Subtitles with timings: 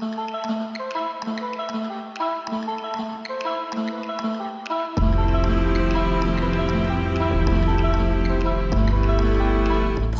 [0.00, 0.27] Oh.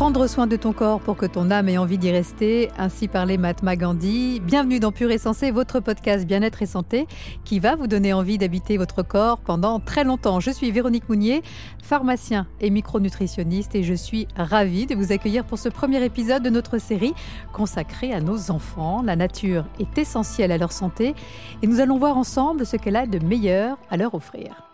[0.08, 3.36] Prendre soin de ton corps pour que ton âme ait envie d'y rester, ainsi parlait
[3.36, 4.40] Mahatma Gandhi.
[4.40, 7.06] Bienvenue dans Pure et Sensé, votre podcast bien-être et santé
[7.44, 10.40] qui va vous donner envie d'habiter votre corps pendant très longtemps.
[10.40, 11.42] Je suis Véronique Mounier,
[11.82, 16.48] pharmacien et micronutritionniste et je suis ravie de vous accueillir pour ce premier épisode de
[16.48, 17.12] notre série
[17.52, 19.02] consacrée à nos enfants.
[19.02, 21.14] La nature est essentielle à leur santé
[21.60, 24.68] et nous allons voir ensemble ce qu'elle a de meilleur à leur offrir.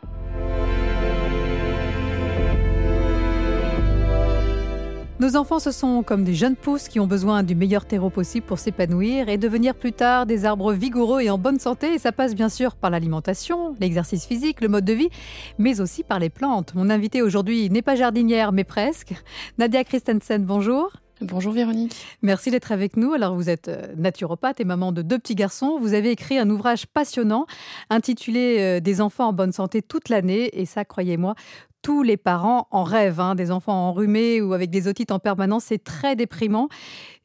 [5.20, 8.44] Nos enfants, ce sont comme des jeunes pousses qui ont besoin du meilleur terreau possible
[8.44, 11.94] pour s'épanouir et devenir plus tard des arbres vigoureux et en bonne santé.
[11.94, 15.10] Et ça passe bien sûr par l'alimentation, l'exercice physique, le mode de vie,
[15.56, 16.74] mais aussi par les plantes.
[16.74, 19.14] Mon invité aujourd'hui n'est pas jardinière, mais presque.
[19.56, 20.90] Nadia Christensen, bonjour.
[21.20, 21.94] Bonjour Véronique.
[22.22, 23.12] Merci d'être avec nous.
[23.12, 25.78] Alors vous êtes euh, naturopathe et maman de deux petits garçons.
[25.78, 27.46] Vous avez écrit un ouvrage passionnant
[27.88, 31.36] intitulé euh, Des enfants en bonne santé toute l'année et ça, croyez-moi,
[31.84, 35.64] tous les parents en rêvent, hein, des enfants enrhumés ou avec des otites en permanence,
[35.64, 36.70] c'est très déprimant.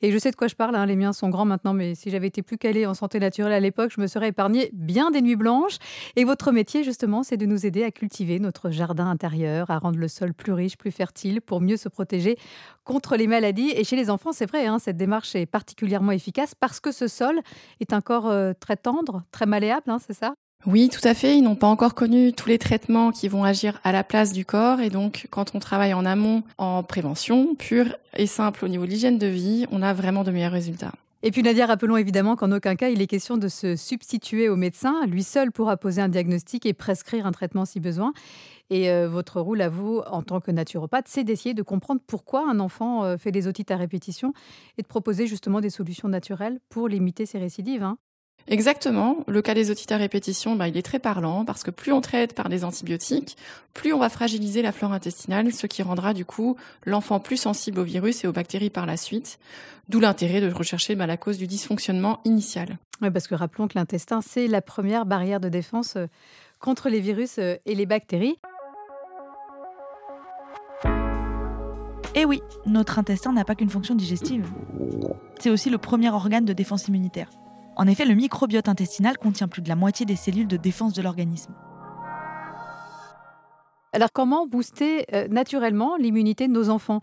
[0.01, 2.09] Et je sais de quoi je parle, hein, les miens sont grands maintenant, mais si
[2.09, 5.21] j'avais été plus calée en santé naturelle à l'époque, je me serais épargné bien des
[5.21, 5.77] nuits blanches.
[6.17, 9.97] Et votre métier, justement, c'est de nous aider à cultiver notre jardin intérieur, à rendre
[9.97, 12.37] le sol plus riche, plus fertile, pour mieux se protéger
[12.83, 13.71] contre les maladies.
[13.73, 17.07] Et chez les enfants, c'est vrai, hein, cette démarche est particulièrement efficace parce que ce
[17.07, 17.39] sol
[17.79, 20.33] est un corps euh, très tendre, très malléable, c'est ça?
[20.65, 21.37] Oui, tout à fait.
[21.37, 24.45] Ils n'ont pas encore connu tous les traitements qui vont agir à la place du
[24.45, 24.81] corps.
[24.81, 28.91] Et donc, quand on travaille en amont, en prévention, pure et simple au niveau de
[28.91, 30.91] l'hygiène de vie, on a vraiment de meilleurs résultats.
[31.21, 34.55] Et puis Nadia, rappelons évidemment qu'en aucun cas il est question de se substituer au
[34.55, 35.05] médecin.
[35.05, 38.13] Lui seul pourra poser un diagnostic et prescrire un traitement si besoin.
[38.69, 42.49] Et euh, votre rôle à vous, en tant que naturopathe, c'est d'essayer de comprendre pourquoi
[42.49, 44.33] un enfant euh, fait des otites à répétition
[44.77, 47.83] et de proposer justement des solutions naturelles pour limiter ses récidives.
[47.83, 47.97] Hein.
[48.47, 49.17] Exactement.
[49.27, 52.01] Le cas des otites à répétition, bah, il est très parlant parce que plus on
[52.01, 53.37] traite par des antibiotiques,
[53.73, 57.79] plus on va fragiliser la flore intestinale, ce qui rendra du coup l'enfant plus sensible
[57.79, 59.39] aux virus et aux bactéries par la suite.
[59.87, 62.77] D'où l'intérêt de rechercher bah, la cause du dysfonctionnement initial.
[63.01, 66.07] Oui, parce que rappelons que l'intestin, c'est la première barrière de défense euh,
[66.59, 68.39] contre les virus euh, et les bactéries.
[72.15, 74.47] Et eh oui, notre intestin n'a pas qu'une fonction digestive.
[75.39, 77.29] C'est aussi le premier organe de défense immunitaire.
[77.79, 81.01] En effet, le microbiote intestinal contient plus de la moitié des cellules de défense de
[81.01, 81.53] l'organisme.
[83.91, 87.01] Alors comment booster euh, naturellement l'immunité de nos enfants?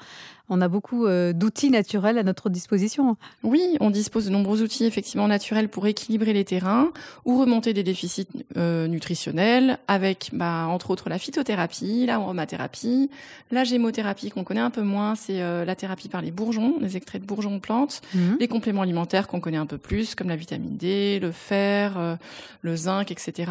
[0.48, 3.16] On a beaucoup euh, d'outils naturels à notre disposition.
[3.42, 6.92] Oui, on dispose de nombreux outils effectivement naturels pour équilibrer les terrains
[7.24, 13.10] ou remonter des déficits euh, nutritionnels avec bah, entre autres la phytothérapie, la aromathérapie,
[13.50, 17.20] la gémothérapie qu'on connaît un peu moins, c'est la thérapie par les bourgeons, les extraits
[17.20, 18.36] de bourgeons de plantes, mhm.
[18.38, 22.18] les compléments alimentaires qu'on connaît un peu plus comme la vitamine D, le fer,
[22.62, 23.50] le zinc, etc.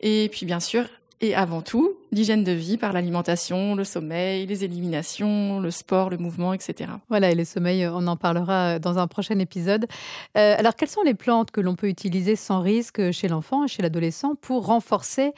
[0.00, 0.84] Et puis bien sûr
[1.22, 6.18] et avant tout, l'hygiène de vie par l'alimentation, le sommeil, les éliminations, le sport, le
[6.18, 6.90] mouvement, etc.
[7.08, 9.86] Voilà, et le sommeil, on en parlera dans un prochain épisode.
[10.36, 13.68] Euh, alors, quelles sont les plantes que l'on peut utiliser sans risque chez l'enfant et
[13.68, 15.32] chez l'adolescent pour renforcer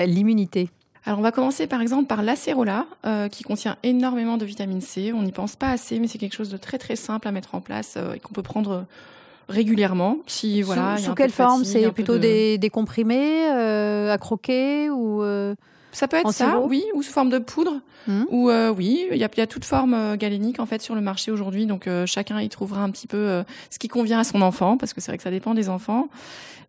[0.00, 0.68] euh, l'immunité?
[1.06, 5.12] Alors on va commencer par exemple par l'acérola euh, qui contient énormément de vitamine C.
[5.14, 7.54] On n'y pense pas assez, mais c'est quelque chose de très très simple à mettre
[7.54, 8.84] en place et qu'on peut prendre
[9.50, 10.18] régulièrement.
[10.26, 10.96] Si voilà.
[10.96, 11.64] Sous, quelle forme?
[11.64, 15.54] C'est plutôt des, comprimés euh, à croquer ou euh,
[15.92, 17.80] Ça peut être ça, oui, ou sous forme de poudre.
[18.06, 18.22] Mmh.
[18.30, 21.00] Ou euh, oui, il y a, y a toute forme galénique en fait sur le
[21.00, 24.76] marché aujourd'hui, donc chacun y trouvera un petit peu ce qui convient à son enfant,
[24.76, 26.08] parce que c'est vrai que ça dépend des enfants.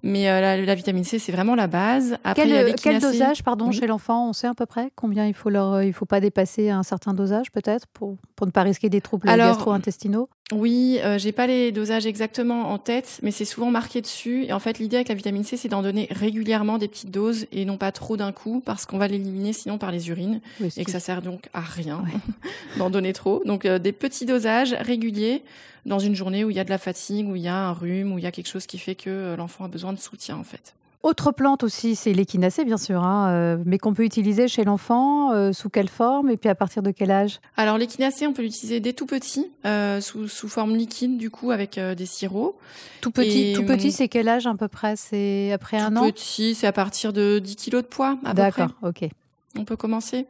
[0.03, 2.18] Mais la, vitamine C, c'est vraiment la base.
[2.24, 5.52] Après, quel, quel dosage, pardon, chez l'enfant On sait à peu près combien il faut
[5.52, 9.02] leur, il faut pas dépasser un certain dosage peut-être pour pour ne pas risquer des
[9.02, 10.28] troubles gastro-intestinaux?
[10.51, 14.45] Oui, euh, j'ai pas les dosages exactement en tête, mais c'est souvent marqué dessus.
[14.45, 17.47] Et en fait, l'idée avec la vitamine C, c'est d'en donner régulièrement des petites doses
[17.51, 20.41] et non pas trop d'un coup, parce qu'on va l'éliminer sinon par les urines
[20.78, 22.03] et que ça sert donc à rien
[22.78, 23.41] d'en donner trop.
[23.45, 25.44] Donc euh, des petits dosages réguliers
[25.85, 27.73] dans une journée où il y a de la fatigue, où il y a un
[27.73, 30.00] rhume, où il y a quelque chose qui fait que euh, l'enfant a besoin de
[30.00, 30.74] soutien en fait.
[31.03, 35.31] Autre plante aussi, c'est l'échinacée, bien sûr, hein, euh, mais qu'on peut utiliser chez l'enfant,
[35.31, 37.39] euh, sous quelle forme et puis à partir de quel âge?
[37.57, 41.80] Alors l'échinacée, on peut l'utiliser dès tout petit, euh, sous, forme liquide, du coup, avec
[41.80, 42.56] des sirops.
[43.01, 44.95] Tout petit, tout petit, c'est quel âge à peu près?
[44.95, 46.06] C'est après un an?
[46.06, 48.36] Tout petit, c'est à partir de 10 kilos de poids, à peu près.
[48.36, 49.09] D'accord, ok.
[49.57, 50.25] On peut commencer.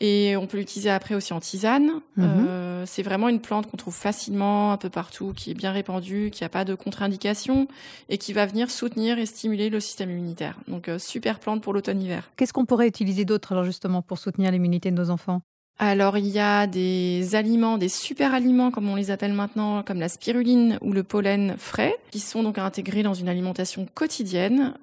[0.00, 2.00] Et on peut l'utiliser après aussi en tisane.
[2.16, 2.46] Mhm.
[2.48, 6.30] Euh, c'est vraiment une plante qu'on trouve facilement un peu partout, qui est bien répandue,
[6.32, 7.68] qui n'a pas de contre-indication
[8.08, 10.58] et qui va venir soutenir et stimuler le système immunitaire.
[10.68, 12.30] Donc euh, super plante pour l'automne-hiver.
[12.36, 15.40] Qu'est-ce qu'on pourrait utiliser d'autre alors justement pour soutenir l'immunité de nos enfants?
[15.78, 19.98] Alors il y a des aliments, des super aliments comme on les appelle maintenant, comme
[19.98, 24.74] la spiruline ou le pollen frais, qui sont donc intégrés dans une alimentation quotidienne.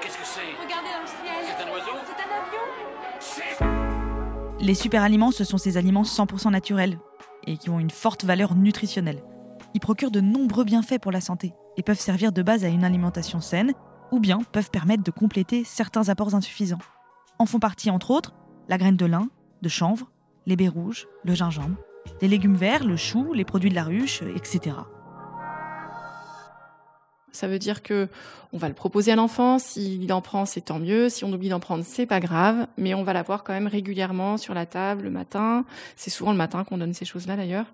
[0.00, 0.43] Qu'est-ce que c'est?
[4.64, 6.98] Les super aliments, ce sont ces aliments 100% naturels
[7.46, 9.22] et qui ont une forte valeur nutritionnelle.
[9.74, 12.82] Ils procurent de nombreux bienfaits pour la santé et peuvent servir de base à une
[12.82, 13.74] alimentation saine
[14.10, 16.78] ou bien peuvent permettre de compléter certains apports insuffisants.
[17.38, 18.32] En font partie entre autres
[18.70, 19.28] la graine de lin,
[19.60, 20.10] de chanvre,
[20.46, 21.76] les baies rouges, le gingembre,
[22.22, 24.76] les légumes verts, le chou, les produits de la ruche, etc.
[27.34, 28.08] Ça veut dire que
[28.52, 29.58] on va le proposer à l'enfant.
[29.58, 31.08] S'il en prend, c'est tant mieux.
[31.08, 32.68] Si on oublie d'en prendre, c'est pas grave.
[32.78, 35.64] Mais on va l'avoir quand même régulièrement sur la table le matin.
[35.96, 37.66] C'est souvent le matin qu'on donne ces choses-là d'ailleurs.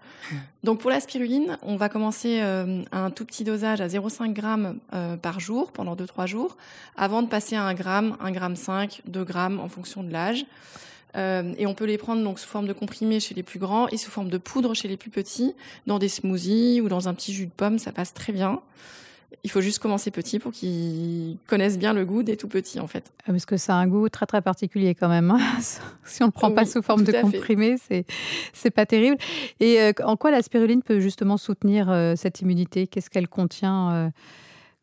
[0.64, 4.34] Donc pour la spiruline, on va commencer euh, à un tout petit dosage à 0,5
[4.34, 4.42] g
[4.94, 6.56] euh, par jour pendant 2-3 jours,
[6.96, 10.46] avant de passer à 1 gramme, 1 gramme 5, 2 grammes en fonction de l'âge.
[11.16, 13.88] Euh, et on peut les prendre donc sous forme de comprimés chez les plus grands
[13.88, 15.54] et sous forme de poudre chez les plus petits,
[15.86, 18.60] dans des smoothies ou dans un petit jus de pomme, ça passe très bien.
[19.44, 22.86] Il faut juste commencer petit pour qu'ils connaissent bien le goût des tout petits, en
[22.86, 23.12] fait.
[23.22, 25.30] Ah, parce que ça a un goût très très particulier quand même.
[25.30, 25.40] Hein.
[26.04, 28.04] si on ne le prend pas sous forme de comprimé, c'est
[28.52, 29.16] c'est pas terrible.
[29.60, 32.86] Et euh, en quoi la spiruline peut justement soutenir euh, cette immunité?
[32.86, 34.12] Qu'est-ce qu'elle contient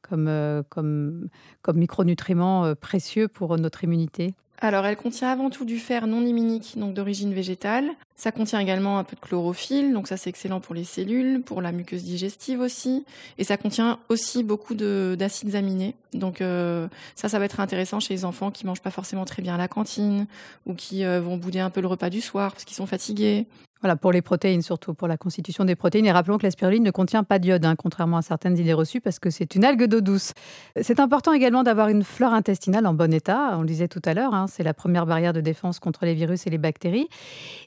[0.01, 1.29] comme, comme,
[1.61, 4.33] comme micronutriments précieux pour notre immunité?
[4.59, 7.91] Alors, elle contient avant tout du fer non immunique, donc d'origine végétale.
[8.15, 11.61] Ça contient également un peu de chlorophylle, donc ça c'est excellent pour les cellules, pour
[11.61, 13.05] la muqueuse digestive aussi.
[13.37, 15.93] Et ça contient aussi beaucoup d'acides aminés.
[16.13, 19.43] Donc euh, ça, ça va être intéressant chez les enfants qui mangent pas forcément très
[19.43, 20.25] bien à la cantine
[20.65, 23.45] ou qui euh, vont bouder un peu le repas du soir parce qu'ils sont fatigués.
[23.81, 26.05] Voilà, pour les protéines, surtout pour la constitution des protéines.
[26.05, 29.01] Et rappelons que la spiruline ne contient pas d'iode, hein, contrairement à certaines idées reçues,
[29.01, 30.33] parce que c'est une algue d'eau douce.
[30.81, 33.55] C'est important également d'avoir une flore intestinale en bon état.
[33.57, 36.13] On le disait tout à l'heure, hein, c'est la première barrière de défense contre les
[36.13, 37.07] virus et les bactéries.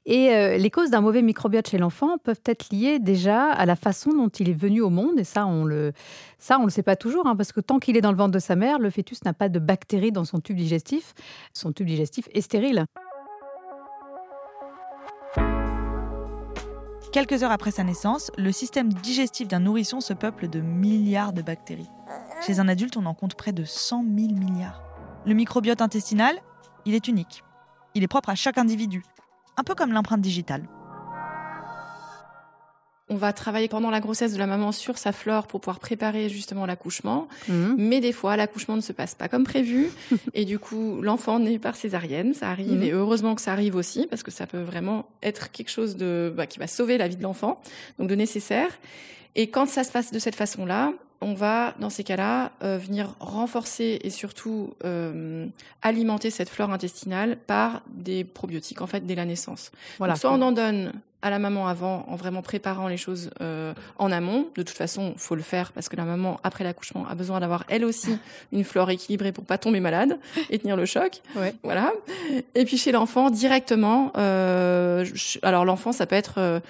[0.07, 3.77] Et euh, les causes d'un mauvais microbiote chez l'enfant peuvent être liées déjà à la
[3.77, 5.19] façon dont il est venu au monde.
[5.19, 5.93] Et ça, on le,
[6.39, 8.33] ça, on le sait pas toujours, hein, parce que tant qu'il est dans le ventre
[8.33, 11.15] de sa mère, le fœtus n'a pas de bactéries dans son tube digestif.
[11.53, 12.85] Son tube digestif est stérile.
[17.13, 21.43] Quelques heures après sa naissance, le système digestif d'un nourrisson se peuple de milliards de
[21.43, 21.91] bactéries.
[22.47, 24.85] Chez un adulte, on en compte près de 100 000 milliards.
[25.27, 26.37] Le microbiote intestinal,
[26.87, 27.43] il est unique.
[27.97, 29.03] Il est propre à chaque individu,
[29.57, 30.69] un peu comme l'empreinte digitale.
[33.11, 36.29] On va travailler pendant la grossesse de la maman sur sa flore pour pouvoir préparer
[36.29, 37.29] justement l'accouchement.
[37.49, 37.75] Mhm.
[37.77, 39.91] Mais des fois, l'accouchement ne se passe pas comme prévu.
[40.35, 42.35] et du coup, l'enfant naît par césarienne.
[42.35, 42.79] Ça arrive.
[42.79, 42.83] Mhm.
[42.85, 46.33] Et heureusement que ça arrive aussi parce que ça peut vraiment être quelque chose de,
[46.35, 47.61] bah, qui va sauver la vie de l'enfant.
[47.99, 48.71] Donc de nécessaire.
[49.35, 53.15] Et quand ça se passe de cette façon-là, on va, dans ces cas-là, euh, venir
[53.21, 55.47] renforcer et surtout euh,
[55.83, 59.71] alimenter cette flore intestinale par des probiotiques, en fait, dès la naissance.
[59.99, 60.17] Voilà.
[60.17, 60.93] soit on en donne
[61.23, 64.49] à la maman avant, en vraiment préparant les choses euh, en amont.
[64.55, 67.65] De toute façon, faut le faire parce que la maman, après l'accouchement, a besoin d'avoir
[67.69, 68.17] elle aussi
[68.53, 70.19] une flore équilibrée pour pas tomber malade
[70.51, 71.23] et tenir le choc.
[71.37, 71.55] Ouais.
[71.63, 71.93] Voilà.
[72.55, 74.13] Et puis chez l'enfant, directement.
[74.15, 76.61] alors l'enfant, ça peut être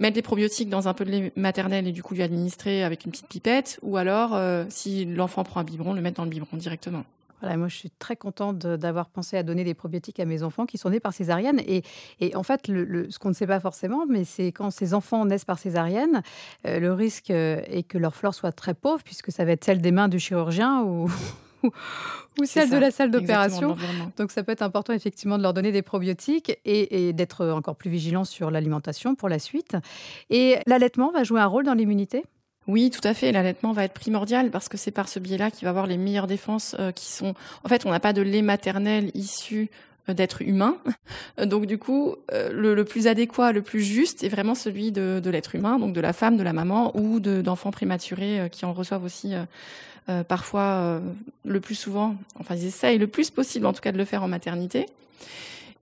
[0.00, 3.04] mettre des probiotiques dans un peu de lait maternel et du coup lui administrer avec
[3.04, 6.30] une petite pipette, ou alors, euh, si l'enfant prend un biberon, le mettre dans le
[6.30, 7.04] biberon directement.
[7.40, 10.66] Voilà, moi, je suis très contente d'avoir pensé à donner des probiotiques à mes enfants
[10.66, 11.60] qui sont nés par césarienne.
[11.66, 11.82] Et,
[12.20, 15.24] et en fait, le, ce qu'on ne sait pas forcément, mais c'est quand ces enfants
[15.24, 16.22] naissent par césarienne,
[16.66, 19.64] euh, le risque euh, est que leur flore soit très pauvre, puisque ça va être
[19.64, 21.10] celle des mains du chirurgien ou,
[21.62, 23.76] ou celle de la salle d'opération.
[24.16, 27.90] Donc ça peut être important effectivement de leur donner des probiotiques et, d'être encore plus
[27.90, 29.76] vigilant sur l'alimentation pour la suite.
[30.28, 32.24] Et l'allaitement va jouer un rôle dans l'immunité?
[32.70, 33.32] Oui, tout à fait.
[33.32, 36.26] L'allaitement va être primordial parce que c'est par ce biais-là qu'il va avoir les meilleures
[36.26, 37.34] défenses euh, qui sont.
[37.64, 39.70] En fait, on n'a pas de lait maternel issu
[40.08, 40.76] euh, d'être humain.
[41.44, 45.54] Donc du coup, euh, le, plus adéquat, le plus juste est vraiment celui de, l'être
[45.54, 49.34] humain, donc de la femme, de la maman ou d'enfants prématurés qui en reçoivent aussi
[50.10, 51.00] euh, parfois euh,
[51.44, 54.22] le plus souvent, enfin ils essayent le plus possible en tout cas de le faire
[54.22, 54.86] en maternité.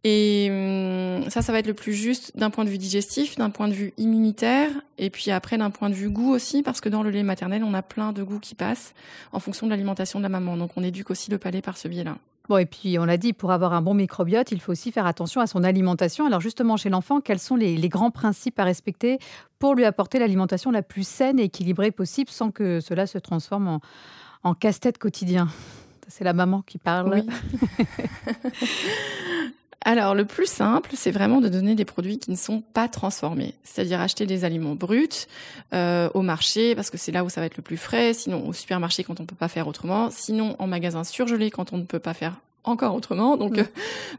[0.05, 3.51] Et hum, ça, ça va être le plus juste d'un point de vue digestif, d'un
[3.51, 6.89] point de vue immunitaire, et puis après d'un point de vue goût aussi, parce que
[6.89, 8.95] dans le lait maternel, on a plein de goûts qui passent
[9.33, 10.57] en fonction de l'alimentation de la maman.
[10.57, 12.17] Donc on éduque aussi le palais par ce biais-là.
[12.49, 15.05] Bon, et puis on l'a dit, pour avoir un bon microbiote, il faut aussi faire
[15.05, 16.25] attention à son alimentation.
[16.27, 19.19] Alors justement, chez l'enfant, quels sont les, grands principes à respecter
[19.59, 23.69] pour lui apporter l'alimentation la plus saine et équilibrée possible sans que cela se transforme
[23.69, 23.81] en,
[24.45, 25.49] en casse-tête quotidien?
[26.07, 27.13] C'est la maman qui parle.
[27.13, 27.27] Oui.
[29.85, 33.55] Alors, le plus simple, c'est vraiment de donner des produits qui ne sont pas transformés,
[33.63, 35.27] c'est-à-dire acheter des aliments bruts
[35.73, 38.47] euh, au marché parce que c'est là où ça va être le plus frais, sinon
[38.49, 41.79] au supermarché quand on ne peut pas faire autrement, sinon en magasin surgelé quand on
[41.79, 43.37] ne peut pas faire encore autrement.
[43.37, 43.61] Donc Mm.
[43.61, 43.65] euh,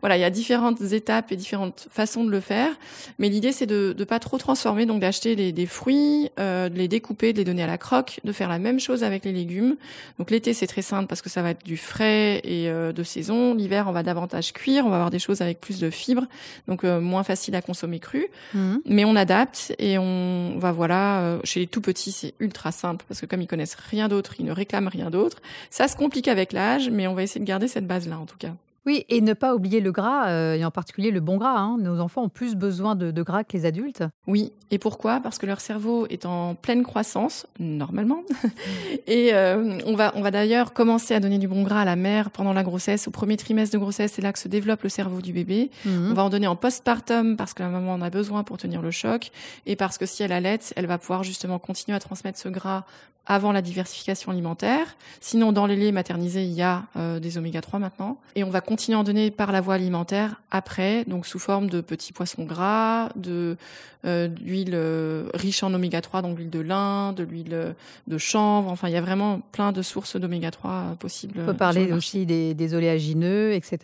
[0.01, 2.71] voilà, il y a différentes étapes et différentes façons de le faire.
[3.19, 6.75] Mais l'idée, c'est de ne pas trop transformer, donc d'acheter des, des fruits, euh, de
[6.75, 9.31] les découper, de les donner à la croque, de faire la même chose avec les
[9.31, 9.75] légumes.
[10.17, 13.03] Donc l'été, c'est très simple parce que ça va être du frais et euh, de
[13.03, 13.53] saison.
[13.53, 16.25] L'hiver, on va davantage cuire, on va avoir des choses avec plus de fibres,
[16.67, 18.27] donc euh, moins facile à consommer cru.
[18.53, 18.81] Mhm.
[18.85, 23.05] Mais on adapte et on va voilà euh, chez les tout petits c'est ultra simple
[23.07, 25.37] parce que comme ils connaissent rien d'autre, ils ne réclament rien d'autre.
[25.69, 28.25] Ça se complique avec l'âge, mais on va essayer de garder cette base là en
[28.29, 28.53] tout cas.
[28.85, 31.57] Oui, et ne pas oublier le gras, euh, et en particulier le bon gras.
[31.57, 31.77] hein.
[31.79, 34.03] Nos enfants ont plus besoin de, de gras que les adultes.
[34.27, 35.19] Oui, et pourquoi?
[35.19, 38.23] Parce que leur cerveau est en pleine croissance normalement.
[39.07, 41.95] et euh, on va on va d'ailleurs commencer à donner du bon gras à la
[41.95, 44.89] mère pendant la grossesse, au premier trimestre de grossesse, c'est là que se développe le
[44.89, 45.69] cerveau du bébé.
[45.85, 46.09] Mhm.
[46.11, 48.81] On va en donner en postpartum parce que la maman en a besoin pour tenir
[48.81, 49.31] le choc
[49.65, 52.85] et parce que si elle allait, elle va pouvoir justement continuer à transmettre ce gras
[53.25, 54.95] avant la diversification alimentaire.
[55.21, 58.17] Sinon, dans les laits maternisés, il y a euh, des oméga 3 maintenant.
[58.35, 61.71] Et on va continuer à en donner par la voie alimentaire après, donc sous forme
[61.71, 63.57] de petits poissons gras, de
[64.05, 67.73] euh, d'huile euh, riche en oméga 3, donc l'huile de lin, de l'huile euh,
[68.05, 68.69] de chanvre.
[68.69, 71.33] Enfin, il y a vraiment plein de sources d'oméga 3 euh, possibles.
[71.37, 73.77] On euh, peut parler aussi des, des oléagineux, etc.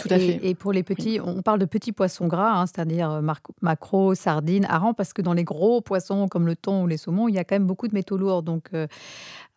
[0.00, 0.40] Tout à et, fait.
[0.42, 3.20] et pour les petits, on parle de petits poissons gras, hein, c'est-à-dire
[3.60, 7.28] maquereaux, sardines, harengs, parce que dans les gros poissons comme le thon ou les saumons,
[7.28, 8.42] il y a quand même beaucoup de métaux lourds.
[8.42, 8.86] Donc, euh,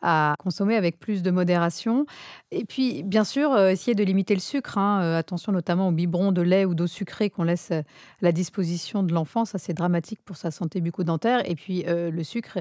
[0.03, 2.05] à consommer avec plus de modération.
[2.51, 4.77] Et puis, bien sûr, euh, essayer de limiter le sucre.
[4.77, 5.01] hein.
[5.01, 7.83] Euh, attention notamment aux biberons de lait ou d'eau sucrée qu'on laisse euh, à
[8.21, 9.45] la disposition de l'enfant.
[9.45, 11.49] Ça, c'est dramatique pour sa santé bucco-dentaire.
[11.49, 12.59] Et puis, le sucre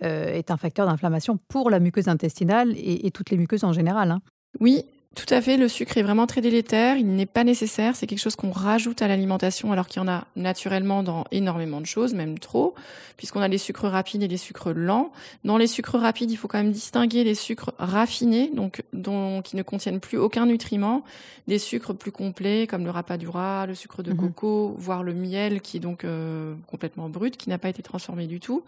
[0.00, 4.10] est un facteur d'inflammation pour la muqueuse intestinale et, et toutes les muqueuses en général.
[4.12, 4.20] hein.
[4.60, 4.84] Oui,
[5.16, 5.56] tout à fait.
[5.56, 6.96] Le sucre est vraiment très délétère.
[6.98, 7.96] Il n'est pas nécessaire.
[7.96, 11.80] C'est quelque chose qu'on rajoute à l'alimentation alors qu'il y en a naturellement dans énormément
[11.80, 12.74] de choses, même trop,
[13.16, 15.10] puisqu'on a les sucres rapides et les sucres lents.
[15.44, 19.56] Dans les sucres rapides, il faut quand même distinguer les sucres raffinés, donc dont, qui
[19.56, 21.02] ne contiennent plus aucun nutriment,
[21.48, 24.18] des sucres plus complets comme le rapadura, le sucre de Mhm.
[24.18, 28.26] coco, voire le miel qui est donc euh, complètement brut, qui n'a pas été transformé
[28.26, 28.62] du tout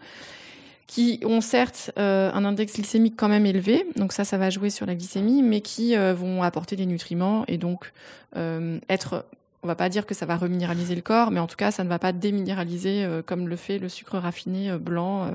[0.89, 4.71] qui ont certes euh, un index glycémique quand même élevé, donc ça, ça va jouer
[4.71, 7.93] sur la glycémie, mais qui euh, vont apporter des nutriments et donc
[8.35, 9.23] euh, être,
[9.61, 11.83] on va pas dire que ça va reminéraliser le corps, mais en tout cas, ça
[11.83, 15.31] ne va pas déminéraliser comme le fait le sucre raffiné blanc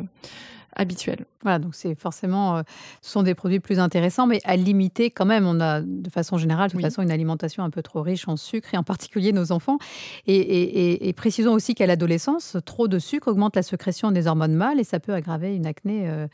[0.76, 1.26] habituel.
[1.42, 2.62] Voilà, donc c'est forcément, euh,
[3.02, 5.46] ce sont des produits plus intéressants, mais à limiter quand même.
[5.46, 6.82] On a de façon générale, de toute Oui.
[6.84, 9.78] façon, une alimentation un peu trop riche en sucre, et en particulier nos enfants.
[10.26, 14.26] Et, et- et- et précisons aussi qu'à l'adolescence, trop de sucre augmente la sécrétion des
[14.26, 16.26] hormones mâles et ça peut aggraver une acné euh,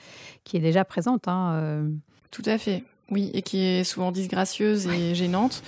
[0.44, 1.28] qui est déjà présente.
[1.28, 1.88] hein, euh.
[2.30, 2.84] Tout à fait.
[3.10, 5.64] Oui, et qui est souvent disgracieuse et gênante.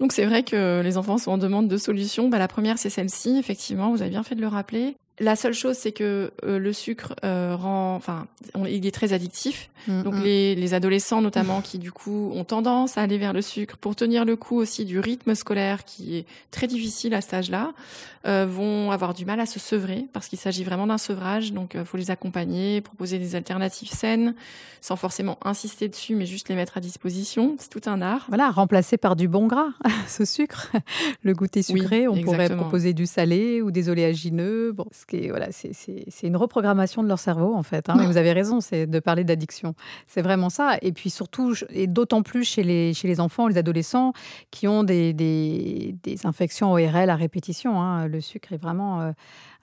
[0.00, 2.30] Donc c'est vrai que les enfants sont en demande de solutions.
[2.30, 4.96] Bah, la première, c'est celle-ci, effectivement, vous avez bien fait de le rappeler.
[5.18, 8.26] La seule chose, c'est que euh, le sucre euh, rend, enfin,
[8.68, 9.70] il est très addictif.
[9.88, 10.22] Donc Mm, mm.
[10.22, 13.94] les, les adolescents notamment qui du coup ont tendance à aller vers le sucre pour
[13.94, 17.72] tenir le coup aussi du rythme scolaire qui est très difficile à cet âge-là,
[18.26, 21.52] euh, vont avoir du mal à se sevrer parce qu'il s'agit vraiment d'un sevrage.
[21.52, 24.34] Donc il faut les accompagner, proposer des alternatives saines
[24.80, 27.56] sans forcément insister dessus mais juste les mettre à disposition.
[27.58, 28.26] C'est tout un art.
[28.28, 29.70] Voilà, remplacé par du bon gras,
[30.08, 30.72] ce sucre,
[31.22, 32.08] le goûter Oui, sucré.
[32.08, 34.72] on pourrait proposer du salé ou des oléagineux.
[34.72, 37.88] Bon, qui voilà, c'est- c'est c'est une reprogrammation de leur cerveau, en fait.
[37.88, 37.94] hein.
[37.98, 39.74] Mais vous avez raison, c'est de parler d'addiction.
[40.06, 40.76] C'est vraiment ça.
[40.82, 44.12] Et puis surtout, et d'autant plus chez les, chez les enfants, les adolescents,
[44.50, 47.80] qui ont des, des, des infections ORL à répétition.
[47.80, 48.06] hein.
[48.08, 49.12] Le sucre est vraiment euh,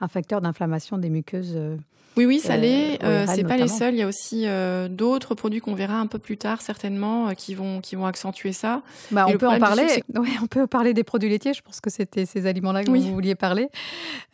[0.02, 1.54] un facteur d'inflammation des muqueuses.
[1.56, 1.76] euh,
[2.16, 3.00] Oui, oui, salé.
[3.04, 3.94] Euh, Euh, ORL c'est pas les seuls.
[3.96, 7.34] Il y a aussi euh, d'autres produits qu'on verra un peu plus tard certainement euh,
[7.34, 8.84] qui vont qui vont accentuer ça.
[9.12, 9.88] Bah, on peut en parler.
[9.90, 11.54] sucre, Ouais, on peut parler des produits laitiers.
[11.56, 13.02] Je pense que c'était ces aliments-là que Oui.
[13.02, 13.68] vous vouliez parler.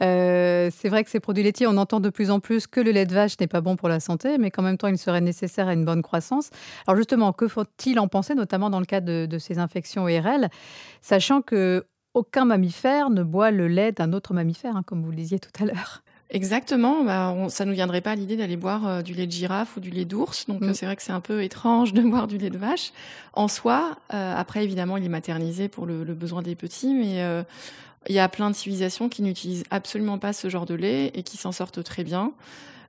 [0.02, 2.92] Euh, c'est vrai que ces produits laitiers, on entend de plus en plus que le
[2.92, 5.22] lait de vache n'est pas bon pour la santé, mais qu'en même temps, il serait
[5.22, 6.50] nécessaire à une bonne croissance.
[6.88, 10.50] Alors justement, que faut-il en penser, notamment dans le cas de, de ces infections ORL,
[11.02, 15.16] sachant que aucun mammifère ne boit le lait d'un autre mammifère, hein, comme vous le
[15.18, 16.02] disiez tout à l'heure?
[16.32, 19.32] Exactement, bah, on, ça nous viendrait pas à l'idée d'aller boire euh, du lait de
[19.32, 20.70] girafe ou du lait d'ours, donc Mm.
[20.70, 22.92] euh, c'est vrai que c'est un peu étrange de boire du lait de vache.
[23.34, 27.24] En soi, euh, après évidemment il est maternisé pour le, le besoin des petits, mais
[27.24, 27.42] euh,
[28.08, 31.24] il y a plein de civilisations qui n'utilisent absolument pas ce genre de lait et
[31.24, 32.34] qui s'en sortent très bien.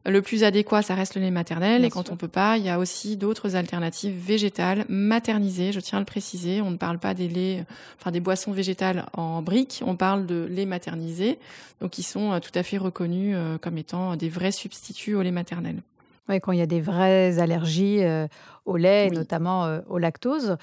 [0.06, 2.14] Le plus adéquat, ça reste le lait maternel, Bien et quand sûr.
[2.14, 5.72] on peut pas, il y a aussi d'autres alternatives végétales maternisées.
[5.72, 7.66] Je tiens à le préciser, on ne parle pas des laits,
[7.98, 11.38] enfin des boissons végétales en briques, on parle de lait maternisé,
[11.82, 15.22] donc qui sont euh, tout à fait reconnus euh, comme étant des vrais substituts au
[15.22, 15.82] lait maternel.
[16.30, 18.28] Ouais, quand il y a des vraies allergies euh,
[18.64, 19.16] au lait, et Oui.
[19.16, 20.56] notamment euh, au lactose.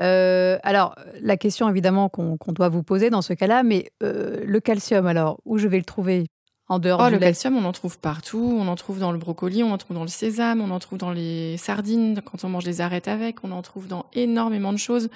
[0.00, 5.06] Euh, alors, la question évidemment qu'on doit vous poser dans ce cas-là, mais le calcium,
[5.06, 6.26] alors, où je vais le trouver?
[6.68, 7.26] En dehors Oh, du le lait?
[7.26, 8.56] calcium, on en trouve partout.
[8.58, 10.98] On en trouve dans le brocoli, on en trouve dans le sésame, on en trouve
[10.98, 13.44] dans les sardines quand on mange des arêtes avec.
[13.44, 15.08] On en trouve dans énormément de choses.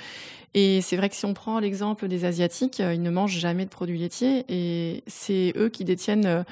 [0.54, 3.70] Et c'est vrai que si on prend l'exemple des Asiatiques, ils ne mangent jamais de
[3.70, 6.44] produits laitiers et c'est eux qui détiennent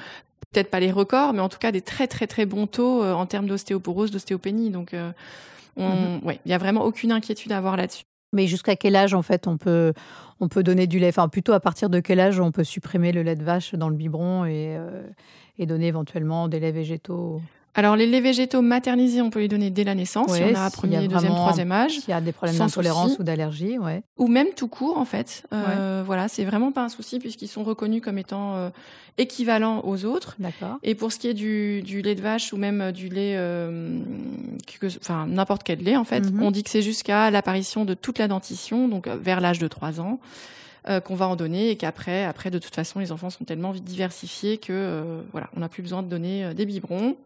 [0.52, 3.12] peut-être pas les records, mais en tout cas des très très très bons taux euh,
[3.12, 4.70] en termes d'ostéoporose, d'ostéopénie.
[4.70, 5.12] Donc, euh,
[5.76, 8.04] on, ouais, il y a vraiment aucune inquiétude à avoir là-dessus.
[8.32, 9.92] Mais jusqu'à quel âge, en fait, on peut,
[10.40, 11.08] on peut donner du lait?
[11.08, 13.88] Enfin, plutôt à partir de quel âge on peut supprimer le lait de vache dans
[13.88, 15.02] le biberon et, euh,
[15.58, 17.40] et donner éventuellement des laits végétaux?
[17.76, 20.60] Alors, les laits végétaux maternisés, on peut les donner dès la naissance, si Ouais, on
[20.60, 21.98] a y premier, a deuxième, troisième âge.
[21.98, 24.02] S'il y a des problèmes d'intolérance ou d'allergie, ouais.
[24.16, 25.42] ou même tout court en fait.
[25.52, 28.68] Euh, Voilà, c'est vraiment pas un souci puisqu'ils sont reconnus comme étant euh,
[29.18, 30.36] équivalents aux autres.
[30.38, 30.78] D'accord.
[30.84, 33.34] Et pour ce qui est du, du lait de vache ou même euh, du lait,
[33.36, 33.98] euh,
[34.80, 36.42] que- enfin n'importe quel lait en fait, Mhm.
[36.42, 39.66] on dit que c'est jusqu'à l'apparition de toute la dentition, donc euh, vers l'âge de
[39.68, 40.20] 3 ans,
[40.88, 43.72] euh, qu'on va en donner et qu'après, après de toute façon, les enfants sont tellement
[43.72, 47.16] diversifiés que euh, voilà, on n'a plus besoin de donner euh, des biberons.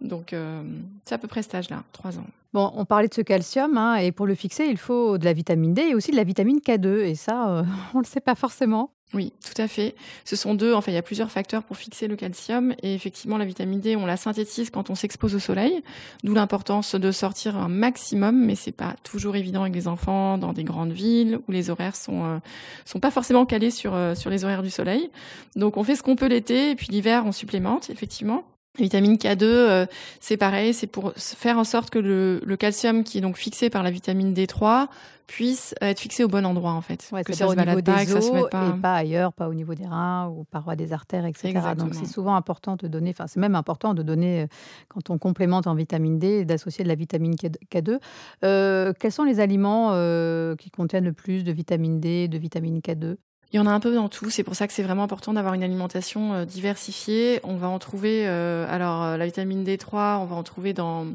[0.00, 0.62] Donc euh,
[1.04, 2.26] c'est à peu près cet âge-là, 3 ans.
[2.54, 5.34] Bon, on parlait de ce calcium, hein, et pour le fixer, il faut de la
[5.34, 7.00] vitamine D et aussi de la vitamine K2.
[7.00, 7.62] Et ça, euh,
[7.94, 8.90] on ne le sait pas forcément.
[9.14, 9.94] Oui, tout à fait.
[10.24, 12.74] Ce sont deux, enfin, il y a plusieurs facteurs pour fixer le calcium.
[12.82, 15.82] Et effectivement, la vitamine D, on la synthétise quand on s'expose au soleil.
[16.24, 20.52] D'où l'importance de sortir un maximum, mais c'est pas toujours évident avec les enfants dans
[20.52, 22.38] des grandes villes où les horaires sont, euh,
[22.84, 25.10] sont pas forcément calés sur, euh, sur les horaires du soleil.
[25.56, 28.44] Donc, on fait ce qu'on peut l'été et puis l'hiver, on supplémente, effectivement.
[28.78, 29.86] La vitamine K2, euh,
[30.20, 33.70] c'est pareil, c'est pour faire en sorte que le, le calcium qui est donc fixé
[33.70, 34.88] par la vitamine D3
[35.28, 37.08] puisse être fixé au bon endroit, en fait.
[37.12, 38.68] Ouais, que ça se au niveau balade pas, des que ça se os mette pas.
[38.68, 41.52] et pas ailleurs, pas au niveau des reins ou parois des artères, etc.
[41.76, 44.46] Donc c'est souvent important de donner, enfin c'est même important de donner, euh,
[44.88, 47.98] quand on complémente en vitamine D, d'associer de la vitamine K2.
[48.44, 52.78] Euh, quels sont les aliments euh, qui contiennent le plus de vitamine D, de vitamine
[52.78, 53.16] K2
[53.52, 54.28] Il y en a un peu dans tout.
[54.30, 57.40] C'est pour ça que c'est vraiment important d'avoir une alimentation euh, diversifiée.
[57.44, 61.06] On va en trouver, euh, alors euh, la vitamine D3, on va en trouver dans,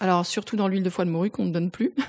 [0.00, 1.92] alors surtout dans l'huile de foie de morue qu'on ne donne plus.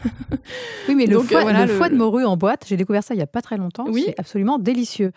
[0.88, 3.04] Oui, mais le, Donc, foie, voilà, le le- foie de morue en boîte, j'ai découvert
[3.04, 3.86] ça il n'y a pas très longtemps.
[3.88, 4.04] Oui.
[4.08, 5.12] C'est absolument délicieux.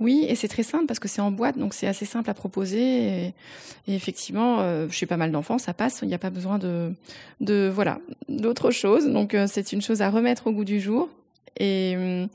[0.00, 2.34] Oui, et c'est très simple parce que c'est en boîte, donc c'est assez simple à
[2.34, 2.80] proposer.
[2.80, 3.34] Et,
[3.86, 6.00] et effectivement, euh, chez pas mal d'enfants, ça passe.
[6.02, 6.92] Il n'y a pas besoin de,
[7.40, 9.06] de voilà, d'autre chose.
[9.06, 11.08] Donc euh, c'est une chose à remettre au goût du jour.
[11.60, 12.28] Et hum,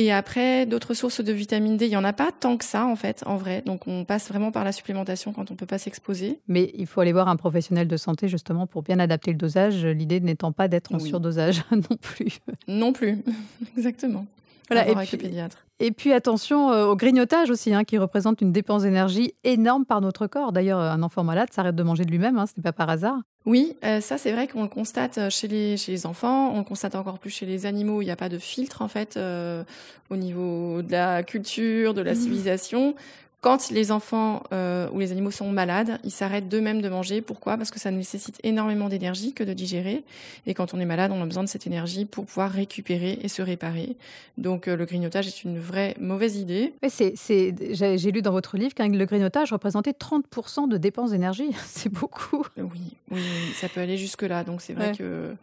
[0.00, 2.86] et après, d'autres sources de vitamine D, il y en a pas tant que ça
[2.86, 3.62] en fait, en vrai.
[3.66, 6.38] Donc on passe vraiment par la supplémentation quand on peut pas s'exposer.
[6.48, 9.84] Mais il faut aller voir un professionnel de santé justement pour bien adapter le dosage.
[9.84, 11.08] L'idée n'étant pas d'être en Oui.
[11.08, 12.38] surdosage non plus.
[12.68, 13.18] Non plus,
[13.76, 14.24] exactement.
[14.68, 15.58] Voilà, et avec puis- le pédiatre.
[15.80, 20.00] Et puis attention euh, au grignotage aussi, hein, qui représente une dépense d'énergie énorme par
[20.00, 20.50] notre corps.
[20.50, 23.18] D'ailleurs, un enfant malade s'arrête de manger de lui-même, hein, ce n'est pas par hasard.
[23.46, 26.58] Oui, euh, ça c'est vrai qu'on le constate euh, chez les, chez les enfants, on
[26.58, 28.02] le constate encore plus chez les animaux.
[28.02, 29.62] Il n'y a pas de filtre en fait euh,
[30.10, 32.94] au niveau de la culture, de la civilisation.
[33.40, 37.20] Quand les enfants euh, ou les animaux sont malades, ils s'arrêtent d'eux-mêmes de manger.
[37.20, 37.56] Pourquoi?
[37.56, 40.02] Parce que ça nécessite énormément d'énergie que de digérer.
[40.46, 43.28] Et quand on est malade, on a besoin de cette énergie pour pouvoir récupérer et
[43.28, 43.96] se réparer.
[44.38, 46.74] Donc euh, le grignotage est une vraie mauvaise idée.
[46.82, 51.50] J'ai, lu dans votre livre que le grignotage représentait 30% de dépenses d'énergie.
[51.64, 52.44] c'est beaucoup.
[52.56, 53.22] Oui, oui,
[53.54, 54.42] ça peut aller jusque là.
[54.42, 54.96] Donc c'est vrai Ouais.
[54.96, 55.34] que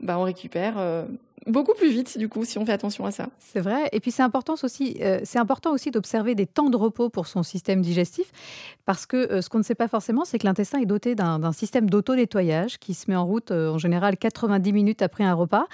[0.00, 1.04] bah, on récupère euh,
[1.46, 3.28] beaucoup plus vite du coup si on fait attention à ça.
[3.38, 3.88] C'est vrai.
[3.92, 5.20] Et puis c'est important aussi, euh,
[5.66, 8.30] aussi d'observer des temps de repos pour son système digestif,
[8.84, 11.52] parce que euh, ce qu'on ne sait pas forcément, c'est que l'intestin est doté d'un,
[11.52, 15.66] système d'auto-nettoyage qui se met en route euh, en général 90 minutes après un repas.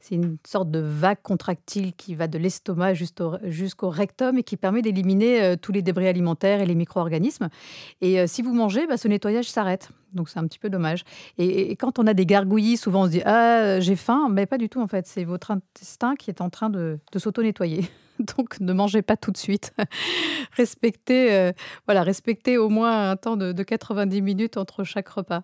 [0.00, 4.82] C'est une sorte de vague contractile qui va de l'estomac jusqu'au, rectum et qui permet
[4.82, 7.48] d'éliminer tous les débris alimentaires et les micro-organismes.
[8.00, 9.90] Et si vous mangez, bah, ce nettoyage s'arrête.
[10.12, 11.04] Donc c'est un petit peu dommage.
[11.36, 14.58] Et, quand on a des gargouillis, souvent on se dit ah j'ai faim, mais pas
[14.58, 15.06] du tout en fait.
[15.06, 17.88] C'est votre intestin qui est en train de, de s'auto-nettoyer.
[18.36, 19.72] Donc ne mangez pas tout de suite.
[20.56, 21.52] respectez, euh,
[21.86, 25.42] voilà, respectez au moins un temps de, de 90 minutes entre chaque repas.